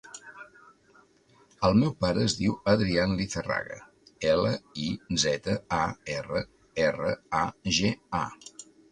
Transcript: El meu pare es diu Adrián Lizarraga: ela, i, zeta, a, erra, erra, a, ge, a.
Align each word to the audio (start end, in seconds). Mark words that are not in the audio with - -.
El 1.67 1.75
meu 1.81 1.89
pare 2.05 2.21
es 2.29 2.35
diu 2.37 2.55
Adrián 2.71 3.11
Lizarraga: 3.19 3.77
ela, 4.29 4.53
i, 4.85 4.87
zeta, 5.25 5.55
a, 5.77 5.83
erra, 6.15 6.41
erra, 6.87 7.13
a, 7.41 7.43
ge, 7.77 7.93
a. 8.21 8.23